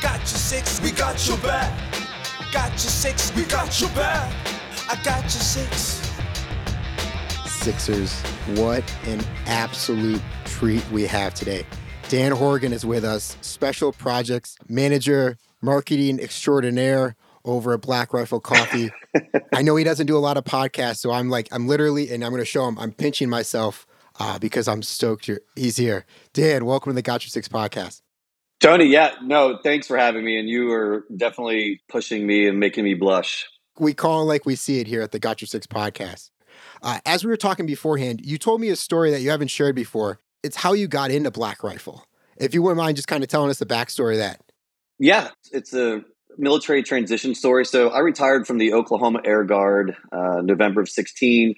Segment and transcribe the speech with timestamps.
[0.00, 1.76] Got your six, we got your back.
[2.52, 4.32] Got your six, we got your back.
[4.88, 6.00] I got your six.
[7.46, 8.20] Sixers,
[8.54, 11.66] what an absolute treat we have today.
[12.08, 18.92] Dan Horgan is with us, Special Projects Manager, Marketing Extraordinaire over at Black Rifle Coffee.
[19.52, 22.24] I know he doesn't do a lot of podcasts, so I'm like, I'm literally, and
[22.24, 23.84] I'm going to show him, I'm pinching myself
[24.20, 26.06] uh, because I'm stoked you're, he's here.
[26.32, 28.02] Dan, welcome to the Got Your Six podcast.
[28.60, 30.38] Tony, yeah, no, thanks for having me.
[30.38, 33.46] And you are definitely pushing me and making me blush.
[33.78, 36.30] We call like we see it here at the Got Your Six podcast.
[36.82, 39.76] Uh, as we were talking beforehand, you told me a story that you haven't shared
[39.76, 40.18] before.
[40.42, 42.04] It's how you got into Black Rifle.
[42.36, 44.40] If you wouldn't mind just kind of telling us the backstory of that.
[44.98, 46.02] Yeah, it's a
[46.36, 47.64] military transition story.
[47.64, 51.54] So I retired from the Oklahoma Air Guard uh, November of 16,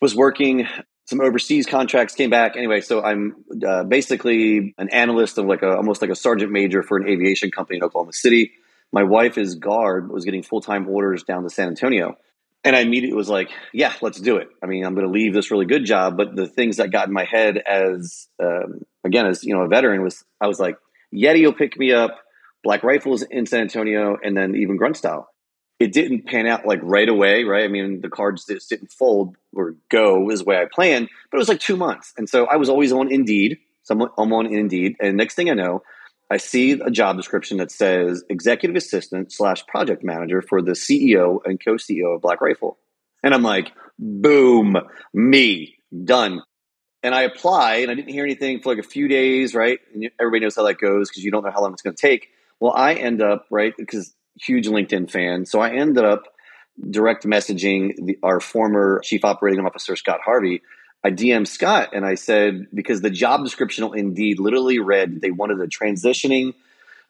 [0.00, 0.66] was working
[1.08, 2.54] some overseas contracts came back.
[2.56, 6.82] Anyway so i'm uh, basically an analyst of like a almost like a sergeant major
[6.82, 8.52] for an aviation company in oklahoma city.
[8.92, 12.16] My wife is guard was getting full-time orders down to san antonio.
[12.62, 14.48] And i immediately was like yeah let's do it.
[14.62, 16.16] I mean i'm going to leave this really good job.
[16.18, 19.68] But the things that got in my head as um, again as you know a
[19.68, 20.76] veteran was i was like
[21.12, 22.18] yeti will pick me up
[22.62, 25.30] black rifles in san antonio and then even grunt style
[25.78, 27.64] it didn't pan out like right away, right?
[27.64, 31.36] I mean, the cards just didn't fold or go as the way I planned, but
[31.36, 32.12] it was like two months.
[32.16, 33.58] And so I was always on Indeed.
[33.84, 34.96] So I'm on Indeed.
[35.00, 35.82] And next thing I know,
[36.30, 41.38] I see a job description that says executive assistant slash project manager for the CEO
[41.44, 42.76] and co CEO of Black Rifle.
[43.22, 44.76] And I'm like, boom,
[45.14, 46.42] me, done.
[47.02, 49.78] And I apply and I didn't hear anything for like a few days, right?
[49.94, 52.00] And everybody knows how that goes because you don't know how long it's going to
[52.00, 52.28] take.
[52.60, 53.72] Well, I end up, right?
[53.78, 54.12] Because
[54.44, 55.46] huge LinkedIn fan.
[55.46, 56.24] So I ended up
[56.90, 60.62] direct messaging the, our former chief operating officer, Scott Harvey.
[61.04, 65.30] I DM Scott and I said, because the job description on Indeed literally read they
[65.30, 66.54] wanted a transitioning,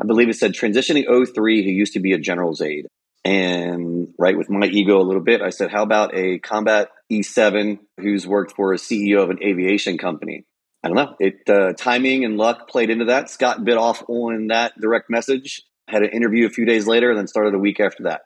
[0.01, 2.87] I believe it said transitioning 03 who used to be a general's aide.
[3.25, 7.79] And right with my ego a little bit, I said, how about a combat E7
[7.99, 10.45] who's worked for a CEO of an aviation company?
[10.83, 11.17] I don't know.
[11.19, 13.31] It uh, timing and luck played into that.
[13.31, 17.19] Scott bit off on that direct message, had an interview a few days later, and
[17.19, 18.23] then started a week after that.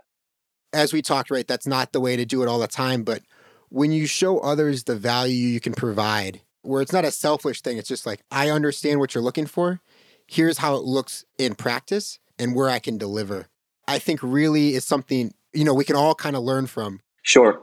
[0.72, 3.02] As we talked, right, that's not the way to do it all the time.
[3.02, 3.22] But
[3.68, 7.78] when you show others the value you can provide, where it's not a selfish thing,
[7.78, 9.80] it's just like, I understand what you're looking for.
[10.26, 13.48] Here's how it looks in practice and where I can deliver.
[13.86, 17.00] I think really is something, you know, we can all kind of learn from.
[17.22, 17.60] Sure.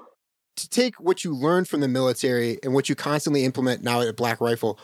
[0.57, 4.15] To take what you learned from the military and what you constantly implement now at
[4.15, 4.77] Black Rifle,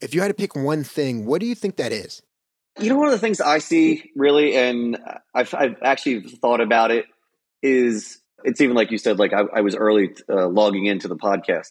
[0.00, 2.22] if you had to pick one thing, what do you think that is?
[2.80, 4.98] You know, one of the things I see really, and
[5.34, 7.04] I've, I've actually thought about it,
[7.62, 11.16] is it's even like you said, like I, I was early uh, logging into the
[11.16, 11.68] podcast.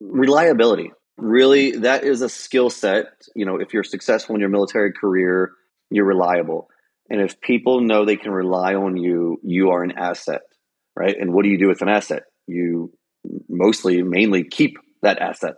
[0.00, 0.92] Reliability.
[1.16, 3.06] Really, that is a skill set.
[3.34, 5.52] You know, if you're successful in your military career,
[5.90, 6.68] you're reliable.
[7.08, 10.42] And if people know they can rely on you, you are an asset,
[10.94, 11.16] right?
[11.18, 12.22] And what do you do with an asset?
[12.46, 12.92] You
[13.48, 15.56] mostly, mainly keep that asset.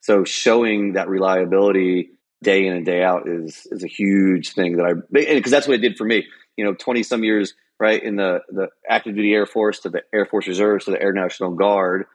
[0.00, 2.10] So showing that reliability
[2.44, 5.74] day in and day out is is a huge thing that I because that's what
[5.74, 6.26] it did for me.
[6.56, 10.02] You know, twenty some years right in the the active duty Air Force to the
[10.12, 12.06] Air Force Reserves to the Air National Guard.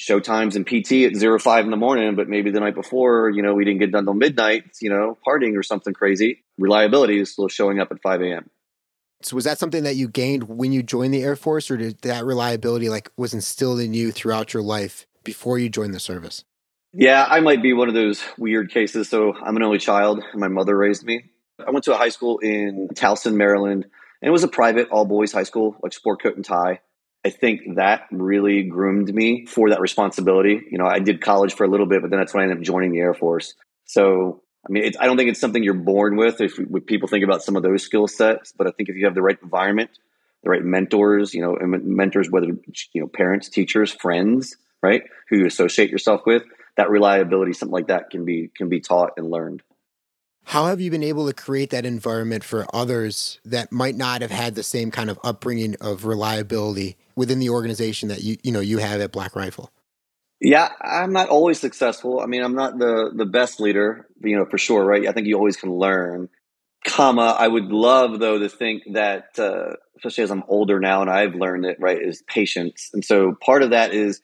[0.00, 3.30] Show times in PT at zero five in the morning, but maybe the night before,
[3.30, 6.44] you know, we didn't get done till midnight, you know, partying or something crazy.
[6.56, 8.48] Reliability is still showing up at five a.m.
[9.22, 12.00] So was that something that you gained when you joined the Air Force, or did
[12.02, 16.44] that reliability like was instilled in you throughout your life before you joined the service?
[16.92, 19.08] Yeah, I might be one of those weird cases.
[19.08, 20.22] So I'm an only child.
[20.34, 21.24] My mother raised me.
[21.64, 23.84] I went to a high school in Towson, Maryland,
[24.22, 26.80] and it was a private all boys high school, like sport coat and tie.
[27.24, 30.62] I think that really groomed me for that responsibility.
[30.70, 32.58] You know, I did college for a little bit, but then that's when I ended
[32.58, 33.54] up joining the Air Force.
[33.84, 37.24] So, I mean, I don't think it's something you're born with if, if people think
[37.24, 39.90] about some of those skill sets, but I think if you have the right environment,
[40.44, 45.46] the right mentors, you know, mentors, whether, you know, parents, teachers, friends, right, who you
[45.46, 46.44] associate yourself with,
[46.78, 49.62] that reliability, something like that can be can be taught and learned.
[50.44, 54.30] How have you been able to create that environment for others that might not have
[54.30, 58.60] had the same kind of upbringing of reliability within the organization that you you know
[58.60, 59.70] you have at Black Rifle?
[60.40, 62.20] Yeah, I'm not always successful.
[62.20, 65.06] I mean, I'm not the the best leader, you know, for sure, right?
[65.06, 66.30] I think you always can learn.
[66.86, 71.10] comma i would love though to think that uh, especially as i'm older now and
[71.10, 74.20] i've learned it right is patience and so part of that is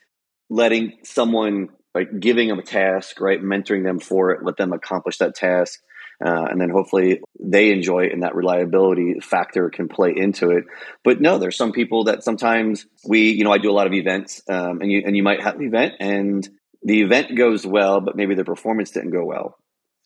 [0.48, 3.42] letting someone like giving them a task right?
[3.42, 5.80] Mentoring them for it let them accomplish that task
[6.24, 10.64] uh, and then hopefully they enjoy it and that reliability factor can play into it.
[11.02, 13.92] But no there's some people that sometimes we you know i do a lot of
[13.92, 16.48] events um, and you and you might have an event and
[16.82, 19.56] the event goes well but maybe the performance didn't go well.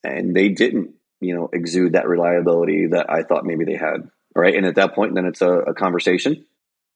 [0.05, 4.55] And they didn't you know exude that reliability that i thought maybe they had right?
[4.55, 6.46] And at that point then it's a, a conversation.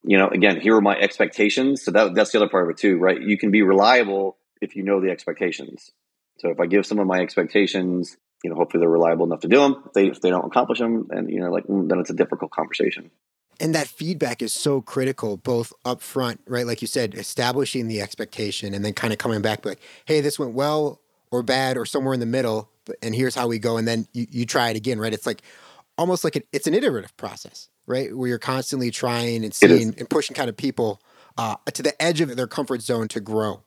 [0.05, 1.85] You know again here are my expectations.
[1.85, 3.21] So that, that's the other part of it too right?
[3.21, 5.91] You can be reliable if you know the expectations
[6.39, 9.59] so if i give someone my expectations you know, hopefully they're reliable enough to do
[9.59, 9.83] them.
[9.87, 12.15] If they, if they don't accomplish them, and you know, like mm, then it's a
[12.15, 13.11] difficult conversation.
[13.61, 16.67] And that feedback is so critical, both up front, right?
[16.67, 20.39] Like you said, establishing the expectation and then kind of coming back, like, hey, this
[20.39, 21.01] went well
[21.31, 22.71] or bad or somewhere in the middle,
[23.03, 23.77] and here's how we go.
[23.77, 25.13] And then you, you try it again, right?
[25.13, 25.43] It's like
[25.97, 28.17] almost like it's an iterative process, right?
[28.17, 31.01] Where you're constantly trying and seeing and pushing kind of people
[31.39, 33.63] uh, to the edge of their comfort zone to grow.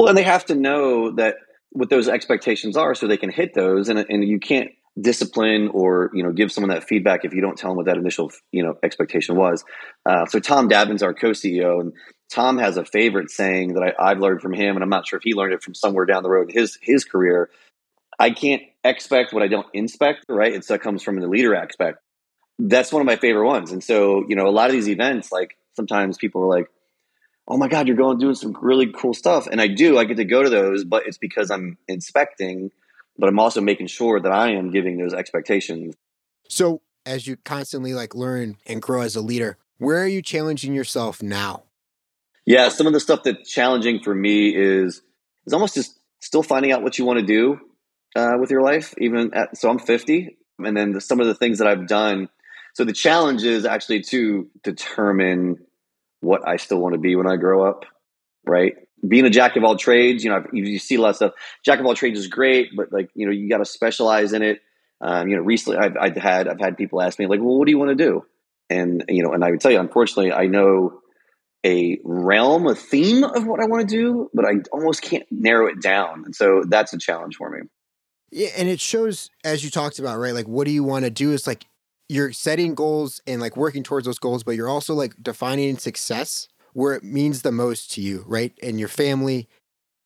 [0.00, 1.36] Well, and they have to know that
[1.72, 6.10] what those expectations are so they can hit those and, and you can't discipline or
[6.14, 8.62] you know give someone that feedback if you don't tell them what that initial you
[8.62, 9.62] know expectation was.
[10.06, 11.92] Uh, so tom davin's our co-ceo and
[12.32, 15.18] tom has a favorite saying that I, i've learned from him and i'm not sure
[15.18, 17.50] if he learned it from somewhere down the road in his his career.
[18.18, 20.54] I can't expect what i don't inspect right?
[20.54, 21.98] It's that comes from the leader aspect.
[22.58, 23.70] That's one of my favorite ones.
[23.70, 26.70] And so you know a lot of these events like sometimes people are like
[27.48, 29.46] oh my god you're going doing some really cool stuff.
[29.46, 32.70] And i do i get to go to those but it's because i'm inspecting
[33.18, 35.94] but i'm also making sure that i am giving those expectations.
[36.48, 40.74] So as you constantly like learn and grow as a leader where are you challenging
[40.74, 41.64] yourself now?
[42.46, 45.02] Yeah some of the stuff that's challenging for me is
[45.46, 47.58] is almost just still finding out what you want to do
[48.16, 51.34] uh, with your life even at, so i'm 50 and then the, some of the
[51.34, 52.28] things that i've done.
[52.74, 55.58] So the challenge is actually to determine
[56.20, 57.84] what I still want to be when I grow up,
[58.44, 58.74] right?
[59.06, 61.32] Being a jack of all trades, you know, you see a lot of stuff.
[61.64, 64.42] Jack of all trades is great, but like, you know, you got to specialize in
[64.42, 64.60] it.
[65.00, 67.64] Um, you know, recently I've, I've, had I've had people ask me like, well, what
[67.64, 68.26] do you want to do?
[68.68, 71.00] And you know, and I would tell you, unfortunately, I know
[71.64, 75.66] a realm, a theme of what I want to do, but I almost can't narrow
[75.66, 76.22] it down.
[76.24, 77.60] And so that's a challenge for me.
[78.30, 80.32] Yeah, and it shows as you talked about, right?
[80.32, 81.32] Like, what do you want to do?
[81.32, 81.64] Is like
[82.10, 86.48] you're setting goals and like working towards those goals, but you're also like defining success
[86.72, 88.52] where it means the most to you, right?
[88.62, 89.48] And your family.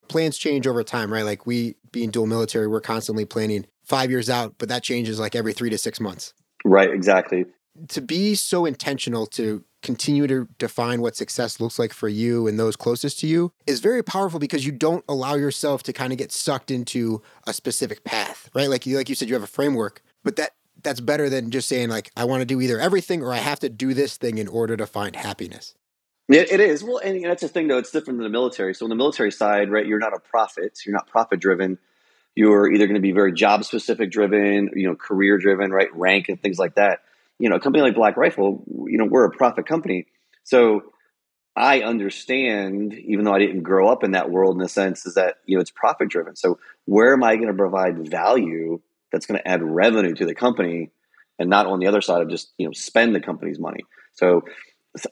[0.07, 1.25] Plans change over time, right?
[1.25, 5.35] Like we being dual military, we're constantly planning five years out, but that changes like
[5.35, 6.35] every three to six months.
[6.63, 7.47] Right, exactly.
[7.89, 12.61] To be so intentional to continue to define what success looks like for you and
[12.61, 16.19] those closest to you is very powerful because you don't allow yourself to kind of
[16.19, 18.69] get sucked into a specific path, right?
[18.69, 20.53] Like you like you said you have a framework, but that
[20.85, 23.61] that's better than just saying like I want to do either everything or I have
[23.61, 25.75] to do this thing in order to find happiness.
[26.29, 27.79] It, it is well, and that's the thing though.
[27.79, 28.75] It's different than the military.
[28.75, 30.81] So on the military side, right, you're not a profit.
[30.87, 31.79] You're not profit driven.
[32.35, 36.29] You're either going to be very job specific driven, you know, career driven, right, rank
[36.29, 37.01] and things like that.
[37.39, 40.07] You know, a company like Black Rifle, you know, we're a profit company.
[40.45, 40.85] So
[41.57, 45.15] I understand, even though I didn't grow up in that world in a sense, is
[45.15, 46.37] that you know it's profit driven.
[46.37, 48.81] So where am I going to provide value
[49.15, 50.91] that's going to add revenue to the company
[51.39, 53.85] and not on the other side of just you know spend the company's money.
[54.15, 54.43] So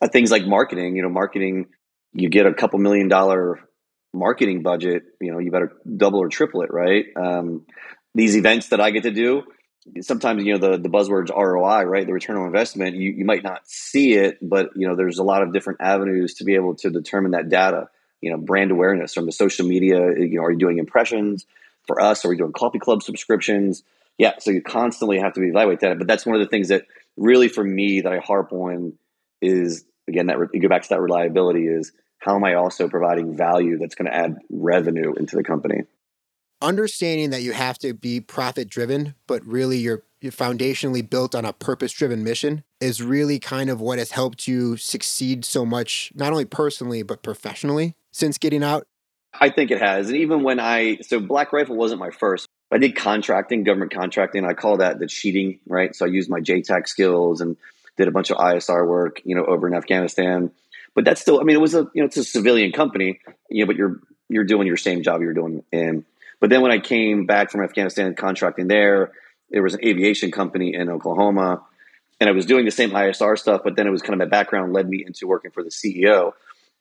[0.00, 1.66] uh, things like marketing you know marketing
[2.12, 3.60] you get a couple million dollar
[4.12, 7.06] marketing budget you know you better double or triple it right?
[7.16, 7.66] Um,
[8.14, 9.42] these events that i get to do
[10.02, 13.42] sometimes you know the, the buzzwords roi right the return on investment you, you might
[13.42, 16.74] not see it but you know there's a lot of different avenues to be able
[16.74, 17.88] to determine that data.
[18.20, 21.46] You know brand awareness from the social media you know are you doing impressions
[21.86, 23.82] for us, are we doing coffee club subscriptions?
[24.18, 25.98] Yeah, so you constantly have to evaluate that.
[25.98, 26.86] But that's one of the things that
[27.16, 28.94] really for me that I harp on
[29.40, 33.36] is again that you go back to that reliability is how am I also providing
[33.36, 35.82] value that's going to add revenue into the company?
[36.60, 41.44] Understanding that you have to be profit driven, but really you're, you're foundationally built on
[41.44, 46.12] a purpose driven mission is really kind of what has helped you succeed so much,
[46.14, 48.86] not only personally, but professionally since getting out.
[49.38, 50.08] I think it has.
[50.08, 52.48] And even when I, so Black Rifle wasn't my first.
[52.70, 54.44] I did contracting, government contracting.
[54.44, 55.94] I call that the cheating, right?
[55.94, 57.56] So I used my JTAC skills and
[57.96, 60.50] did a bunch of ISR work, you know, over in Afghanistan.
[60.94, 63.20] But that's still, I mean, it was a, you know, it's a civilian company,
[63.50, 66.04] you know, but you're, you're doing your same job you're doing in.
[66.40, 69.12] But then when I came back from Afghanistan contracting there,
[69.50, 71.62] there was an aviation company in Oklahoma
[72.20, 74.30] and I was doing the same ISR stuff, but then it was kind of my
[74.30, 76.32] background led me into working for the CEO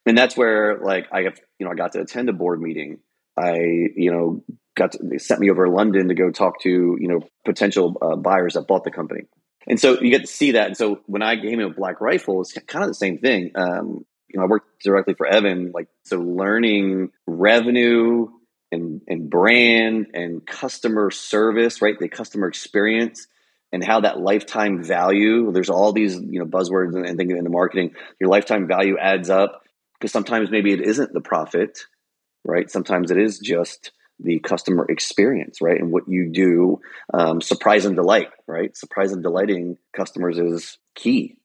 [0.05, 3.00] and that's where like I have you know I got to attend a board meeting.
[3.38, 4.43] I you know
[4.75, 7.98] got to, they sent me over to London to go talk to you know potential
[8.01, 9.22] uh, buyers that bought the company.
[9.67, 10.67] And so you get to see that.
[10.67, 13.51] And so when I came in with Black Rifle, it's kind of the same thing.
[13.53, 18.27] Um, you know, I worked directly for Evan, like so learning revenue
[18.72, 21.98] and and brand and customer service, right?
[22.00, 23.27] The customer experience
[23.72, 25.51] and how that lifetime value.
[25.51, 27.93] There's all these you know buzzwords and, and things in the marketing.
[28.20, 29.62] Your lifetime value adds up
[30.01, 31.86] because sometimes maybe it isn't the profit,
[32.43, 32.72] right?
[32.72, 35.79] Sometimes it is just the customer experience, right?
[35.79, 36.81] And what you do,
[37.13, 38.75] um, surprise and delight, right?
[38.75, 41.38] Surprise and delighting customers is key.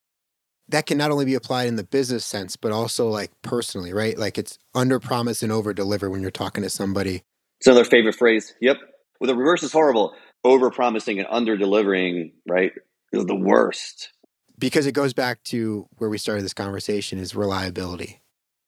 [0.70, 4.18] That can not only be applied in the business sense, but also like personally, right?
[4.18, 7.22] Like it's under promise and over deliver when you're talking to somebody.
[7.60, 8.54] It's another favorite phrase.
[8.62, 8.78] Yep.
[9.20, 10.14] Well, the reverse is horrible.
[10.44, 12.72] Over promising and under delivering, right,
[13.12, 14.12] is the worst.
[14.58, 18.22] Because it goes back to where we started this conversation is reliability.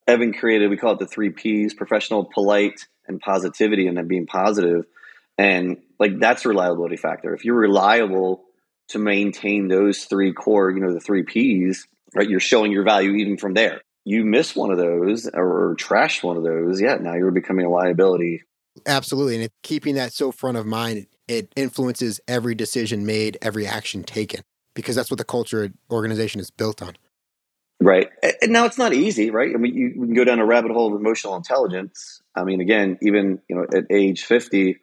[0.08, 4.26] Evan created, we call it the three P's professional, polite, and positivity and then being
[4.26, 4.86] positive.
[5.36, 7.34] And like that's a reliability factor.
[7.34, 8.44] If you're reliable
[8.88, 13.12] to maintain those three core you know the three p's right you're showing your value
[13.12, 13.80] even from there.
[14.04, 17.70] You miss one of those or trash one of those yeah now you're becoming a
[17.70, 18.42] liability.
[18.86, 24.02] Absolutely and keeping that so front of mind it influences every decision made every action
[24.02, 24.40] taken
[24.74, 26.96] because that's what the culture organization is built on
[27.80, 28.08] Right.
[28.42, 29.54] And now it's not easy, right?
[29.54, 32.20] I mean, you, can go down a rabbit hole of emotional intelligence.
[32.34, 34.78] I mean, again, even, you know, at age 50,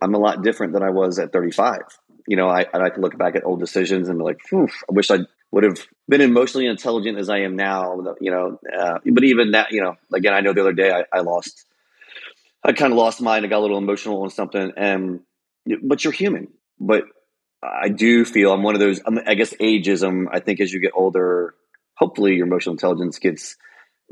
[0.00, 1.80] I'm a lot different than I was at 35.
[2.26, 5.10] You know, I, I can look back at old decisions and be like, I wish
[5.10, 5.18] I
[5.50, 9.70] would have been emotionally intelligent as I am now, you know, uh, but even that,
[9.70, 11.66] you know, again, I know the other day I, I lost,
[12.64, 13.44] I kind of lost mine.
[13.44, 15.20] I got a little emotional on something and,
[15.82, 16.48] but you're human,
[16.80, 17.04] but
[17.62, 20.92] I do feel I'm one of those, I guess ageism, I think as you get
[20.94, 21.54] older,
[21.94, 23.56] hopefully your emotional intelligence gets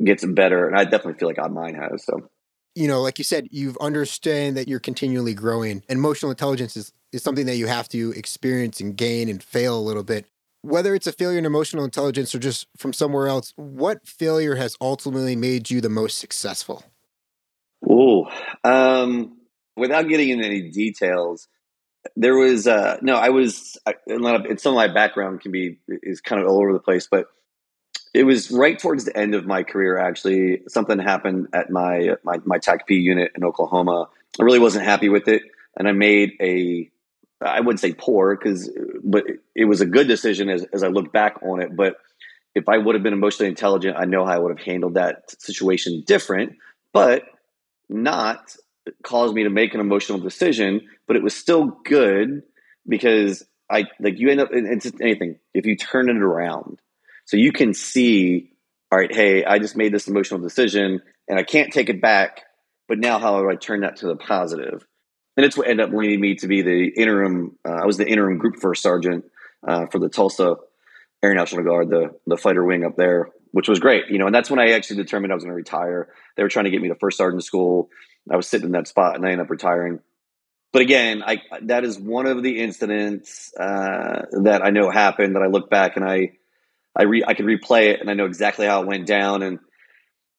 [0.03, 0.67] gets better.
[0.67, 2.05] And I definitely feel like mine has.
[2.05, 2.31] So
[2.75, 5.83] you know, like you said, you've understand that you're continually growing.
[5.89, 9.79] And emotional intelligence is, is something that you have to experience and gain and fail
[9.79, 10.27] a little bit.
[10.63, 14.77] Whether it's a failure in emotional intelligence or just from somewhere else, what failure has
[14.81, 16.85] ultimately made you the most successful?
[17.89, 18.31] Oh,
[18.63, 19.39] um,
[19.77, 21.49] without getting into any details,
[22.15, 23.17] there was uh, no.
[23.17, 23.79] I was.
[23.87, 27.27] I, some of my background can be is kind of all over the place, but
[28.13, 29.99] it was right towards the end of my career.
[29.99, 34.09] Actually, something happened at my my my TACP unit in Oklahoma.
[34.41, 35.43] I really wasn't happy with it,
[35.77, 36.91] and I made a
[37.41, 38.71] I wouldn't say poor because,
[39.03, 39.25] but
[39.55, 41.75] it was a good decision as as I look back on it.
[41.75, 41.97] But
[42.55, 45.31] if I would have been emotionally intelligent, I know how I would have handled that
[45.41, 46.57] situation different,
[46.93, 47.23] but
[47.89, 48.57] not
[49.05, 50.89] caused me to make an emotional decision.
[51.07, 52.43] But it was still good
[52.89, 54.49] because I like you end up.
[54.53, 56.81] It's anything if you turn it around
[57.31, 58.51] so you can see,
[58.91, 62.43] all right, hey, I just made this emotional decision and I can't take it back.
[62.89, 64.85] But now, how do I turn that to the positive?
[65.37, 67.57] And it's what ended up leading me to be the interim.
[67.65, 69.27] Uh, I was the interim group first sergeant
[69.65, 70.57] uh, for the Tulsa
[71.23, 74.07] Air National Guard, the the fighter wing up there, which was great.
[74.11, 76.09] You know, and that's when I actually determined I was going to retire.
[76.37, 77.91] They were trying to get me to first sergeant school.
[78.29, 80.01] I was sitting in that spot, and I ended up retiring.
[80.73, 85.43] But again, I that is one of the incidents uh, that I know happened that
[85.45, 86.33] I look back and I
[86.97, 89.43] I re I could replay it and I know exactly how it went down.
[89.43, 89.59] And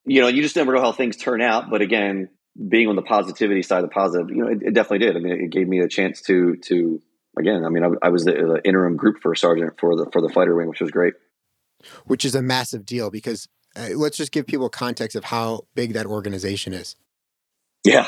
[0.05, 1.70] you know, you just never know how things turn out.
[1.70, 2.29] But again,
[2.67, 5.15] being on the positivity side, of the positive, you know, it, it definitely did.
[5.15, 7.01] I mean, it gave me a chance to to
[7.38, 7.63] again.
[7.65, 10.29] I mean, I, I was the, the, interim group first sergeant for the for the
[10.29, 11.13] fighter wing, which was great.
[12.05, 15.93] Which is a massive deal because uh, let's just give people context of how big
[15.93, 16.96] that organization is.
[17.84, 18.08] Yeah,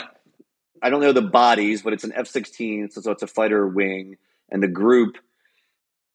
[0.81, 3.67] I don't know the bodies, but it's an F sixteen, so, so it's a fighter
[3.67, 4.17] wing,
[4.49, 5.17] and the group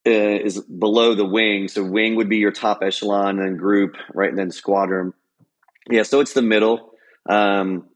[0.04, 1.68] is below the wing.
[1.68, 5.12] So wing would be your top echelon, and group, right, and then squadron.
[5.90, 6.92] Yeah, so it's the middle,
[7.28, 7.88] um,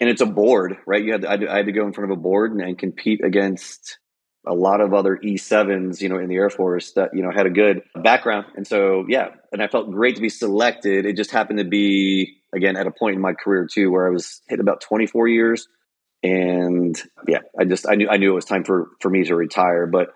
[0.00, 1.04] and it's a board, right?
[1.04, 3.22] You had to, I had to go in front of a board and, and compete
[3.24, 3.98] against
[4.46, 7.46] a lot of other E7s, you know, in the Air Force that, you know, had
[7.46, 8.46] a good background.
[8.56, 11.06] And so, yeah, and I felt great to be selected.
[11.06, 14.10] It just happened to be, again, at a point in my career too, where I
[14.10, 15.68] was hit about 24 years.
[16.24, 19.36] And yeah, I just, I knew, I knew it was time for, for me to
[19.36, 20.14] retire, but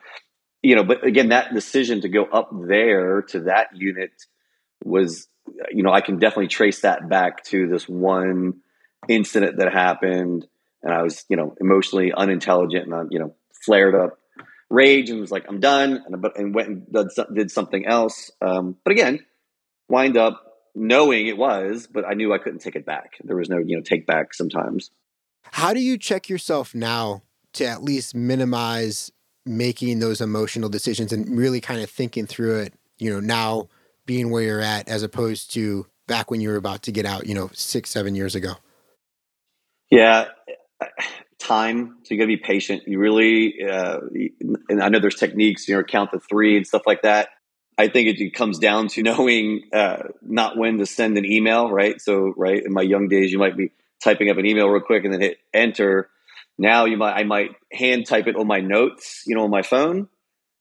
[0.62, 4.10] you know, but again, that decision to go up there to that unit
[4.84, 5.28] was,
[5.70, 8.60] you know, I can definitely trace that back to this one
[9.08, 10.46] incident that happened.
[10.82, 13.34] And I was, you know, emotionally unintelligent and I, you know,
[13.64, 14.18] flared up
[14.68, 16.02] rage and was like, I'm done.
[16.06, 18.30] And, and went and did something else.
[18.40, 19.24] Um, but again,
[19.88, 20.42] wind up
[20.74, 23.14] knowing it was, but I knew I couldn't take it back.
[23.22, 24.90] There was no, you know, take back sometimes.
[25.52, 27.22] How do you check yourself now
[27.54, 29.10] to at least minimize
[29.46, 33.68] making those emotional decisions and really kind of thinking through it, you know, now
[34.04, 37.26] being where you're at as opposed to back when you were about to get out,
[37.26, 38.54] you know, six, seven years ago?
[39.90, 40.26] Yeah.
[41.38, 41.98] time.
[42.02, 42.82] So you got to be patient.
[42.86, 44.00] You really, uh,
[44.68, 47.28] and I know there's techniques, you know, count to three and stuff like that.
[47.78, 52.00] I think it, comes down to knowing uh, not when to send an email, right?
[52.00, 53.70] So, right in my young days, you might be
[54.02, 56.10] typing up an email real quick and then hit enter.
[56.58, 59.62] Now you might I might hand type it on my notes, you know, on my
[59.62, 60.08] phone,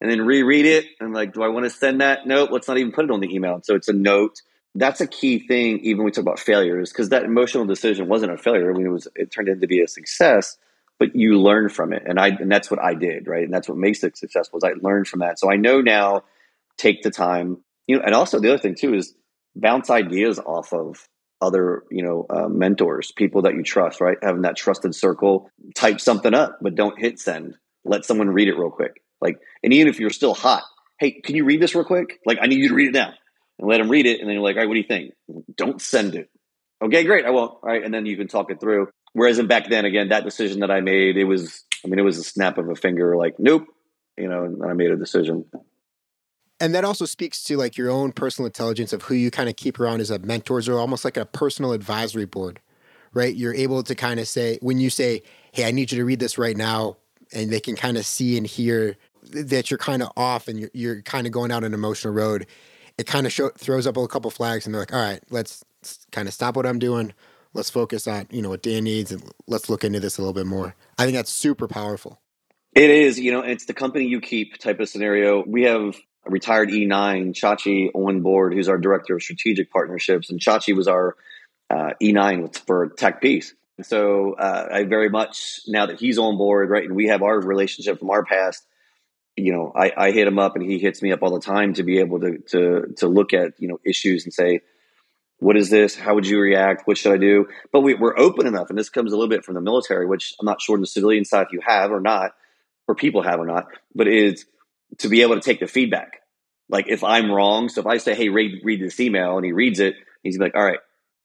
[0.02, 0.86] and then reread it.
[1.00, 2.52] I'm like, do I want to send that note?
[2.52, 3.62] Let's not even put it on the email.
[3.64, 4.42] So it's a note.
[4.78, 8.34] That's a key thing, even when we talk about failures, because that emotional decision wasn't
[8.34, 8.70] a failure.
[8.70, 10.58] I mean, it was it turned into be a success,
[11.00, 13.44] but you learn from it, and I and that's what I did, right?
[13.44, 14.58] And that's what makes it successful.
[14.58, 15.40] Is I learned from that.
[15.40, 16.24] So I know now.
[16.78, 18.04] Take the time, you know.
[18.06, 19.16] And also the other thing too is
[19.56, 21.08] bounce ideas off of
[21.46, 24.18] other you know uh, mentors people that you trust right?
[24.22, 27.56] Having that trusted circle type something up but don't hit send.
[27.84, 29.02] Let someone read it real quick.
[29.22, 30.64] Like and even if you're still hot
[31.00, 32.20] hey can you read this real quick?
[32.26, 33.14] Like i need you to read it now.
[33.60, 35.14] And let them read it and then you're like all right what do you think?
[35.56, 36.30] Don't send it.
[36.84, 37.52] Okay great i won't.
[37.52, 38.88] All right and then you can talk it through.
[39.14, 42.04] Whereas in back then again that decision that i made it was i mean it
[42.04, 43.66] was a snap of a finger like nope
[44.18, 45.46] you know and i made a decision
[46.60, 49.56] and that also speaks to like your own personal intelligence of who you kind of
[49.56, 52.60] keep around as a mentors or almost like a personal advisory board
[53.16, 53.34] right?
[53.34, 56.20] You're able to kind of say when you say hey i need you to read
[56.20, 56.98] this right now
[57.34, 58.98] and they can kind of see and hear
[59.32, 62.46] that you're kind of off and you're, you're kind of going down an emotional road
[62.98, 65.64] it kind of show, throws up a couple flags and they're like all right let's
[66.12, 67.14] kind of stop what i'm doing.
[67.54, 70.34] Let's focus on you know what dan needs and let's look into this a little
[70.34, 70.76] bit more.
[70.98, 72.20] I think that's super powerful.
[72.74, 75.42] It is, you know, it's the company you keep type of scenario.
[75.48, 75.96] We have
[76.26, 80.30] retired E9, Chachi on board, who's our director of strategic partnerships.
[80.30, 81.16] And Chachi was our
[81.70, 83.52] uh, E9 for TACP.
[83.78, 87.22] And so uh, I very much, now that he's on board, right, and we have
[87.22, 88.66] our relationship from our past,
[89.36, 91.74] you know, I, I hit him up and he hits me up all the time
[91.74, 94.62] to be able to, to, to look at, you know, issues and say,
[95.40, 95.96] what is this?
[95.96, 96.88] How would you react?
[96.88, 97.48] What should I do?
[97.74, 100.34] But we, we're open enough, and this comes a little bit from the military, which
[100.40, 102.32] I'm not sure on the civilian side if you have or not,
[102.88, 104.46] or people have or not, but is
[105.00, 106.20] to be able to take the feedback.
[106.70, 109.52] Like if I'm wrong, so if I say, "Hey, read read this email," and he
[109.52, 110.80] reads it, he's like, "All right,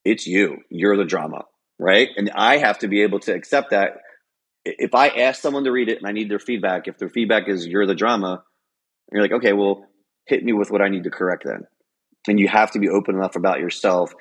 [0.05, 0.59] it's you.
[0.69, 1.45] You're the drama,
[1.79, 4.01] right?" And I have to be able to accept that.
[4.65, 7.49] If I ask someone to read it and I need their feedback, if their feedback
[7.49, 8.45] is "You're the drama,"
[9.13, 9.87] you're like, "Okay, well,
[10.27, 11.67] hit me with what I need to correct then."
[12.29, 14.13] And you have to be open enough about yourself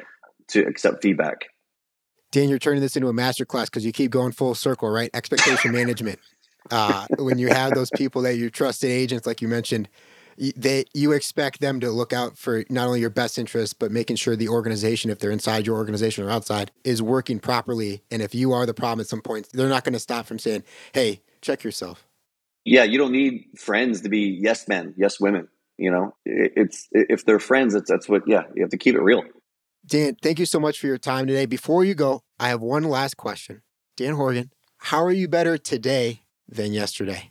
[0.49, 1.49] to accept feedback.
[2.31, 5.09] Dan, you're turning this into a master class because you keep going full circle, right?
[5.13, 6.19] Expectation management.
[6.71, 9.89] Uh, when you have those people that you trusted agents, like you mentioned,
[10.55, 14.15] they you expect them to look out for not only your best interest but making
[14.15, 18.03] sure the organization if they're inside your organization or outside is working properly.
[18.09, 20.39] And if you are the problem at some point they're not going to stop from
[20.39, 22.07] saying hey check yourself.
[22.63, 26.15] Yeah you don't need friends to be yes men yes women you know?
[26.25, 29.23] It's if they're friends it's, that's what yeah you have to keep it real.
[29.85, 31.47] Dan thank you so much for your time today.
[31.47, 33.61] Before you go i have one last question.
[33.97, 37.29] Dan horgan how are you better today than yesterday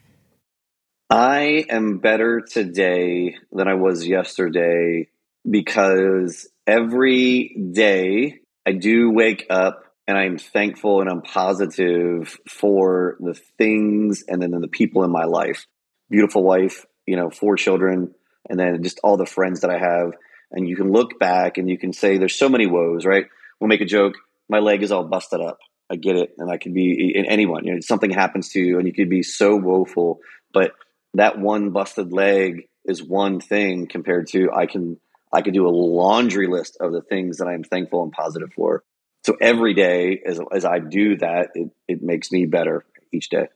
[1.11, 5.09] I am better today than I was yesterday
[5.51, 13.33] because every day I do wake up and I'm thankful and I'm positive for the
[13.57, 15.67] things and then the people in my life.
[16.11, 18.15] Beautiful wife, you know, four children,
[18.49, 20.13] and then just all the friends that I have.
[20.51, 23.27] And you can look back and you can say, there's so many woes, right?
[23.61, 24.17] We'll make a joke.
[24.51, 25.59] My leg is all busted up.
[25.91, 26.35] I get it.
[26.39, 29.09] And I could be in anyone, you know, something happens to you and you could
[29.09, 30.21] be so woeful.
[30.53, 30.73] But
[31.15, 34.99] that one busted leg is one thing compared to I can
[35.33, 38.83] I could do a laundry list of the things that I'm thankful and positive for.
[39.25, 43.49] So every day as as I do that, it, it makes me better each day.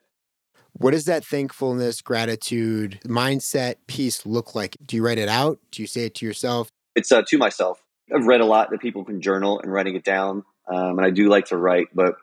[0.75, 4.77] What does that thankfulness, gratitude, mindset piece look like?
[4.85, 5.59] Do you write it out?
[5.71, 6.69] Do you say it to yourself?
[6.95, 7.83] It's uh, to myself.
[8.15, 10.45] I've read a lot that people can journal and writing it down.
[10.69, 12.15] Um, and I do like to write, but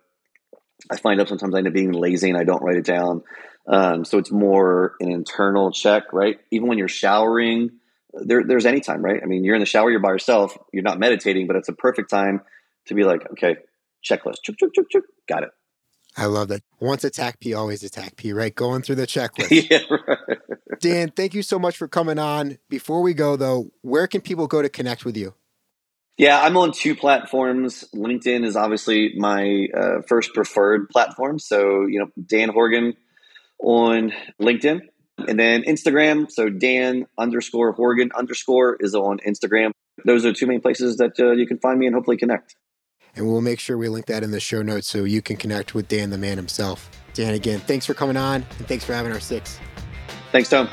[0.89, 3.23] I find out sometimes I end up being lazy and I don't write it down.
[3.67, 6.39] Um, so it's more an internal check, right?
[6.51, 7.71] Even when you're showering,
[8.13, 9.19] there, there's any time, right?
[9.21, 11.73] I mean, you're in the shower, you're by yourself, you're not meditating, but it's a
[11.73, 12.41] perfect time
[12.87, 13.57] to be like, okay,
[14.03, 15.49] checklist, chuk, chuk, chuk, chuk, got it.
[16.17, 16.63] I love that.
[16.79, 18.53] Once a TACP, always a TACP, right?
[18.53, 19.69] Going through the checklist.
[19.69, 20.37] yeah, right.
[20.79, 22.57] Dan, thank you so much for coming on.
[22.67, 25.35] Before we go, though, where can people go to connect with you?
[26.19, 27.85] Yeah, I'm on two platforms.
[27.95, 31.39] LinkedIn is obviously my uh, first preferred platform.
[31.39, 32.97] So, you know, Dan Horgan
[33.57, 34.81] on LinkedIn.
[35.29, 39.71] And then Instagram, so Dan underscore Horgan underscore is on Instagram.
[40.03, 42.53] Those are two main places that uh, you can find me and hopefully connect.
[43.15, 45.73] And we'll make sure we link that in the show notes so you can connect
[45.73, 46.89] with Dan, the man himself.
[47.13, 49.57] Dan, again, thanks for coming on and thanks for having our six.
[50.33, 50.69] Thanks, Tom.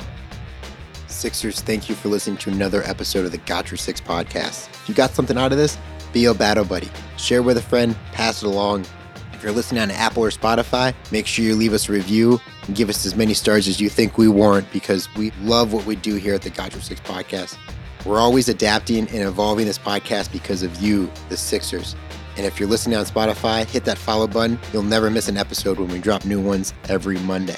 [1.07, 4.69] Sixers, thank you for listening to another episode of the Got Your Six podcast.
[4.69, 5.77] If you got something out of this,
[6.13, 6.89] be a battle buddy.
[7.17, 8.85] Share with a friend, pass it along,
[9.33, 12.75] If you're listening on Apple or Spotify, make sure you leave us a review and
[12.75, 15.95] give us as many stars as you think we warrant because we love what we
[15.95, 17.55] do here at the Got Your Six podcast.
[18.05, 21.95] We're always adapting and evolving this podcast because of you, the Sixers.
[22.35, 24.59] And if you're listening on Spotify, hit that follow button.
[24.73, 27.57] You'll never miss an episode when we drop new ones every Monday.